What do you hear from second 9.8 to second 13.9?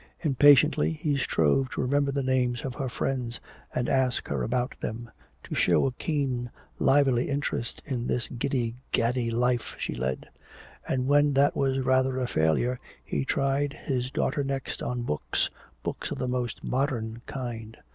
led. And when that was rather a failure he tried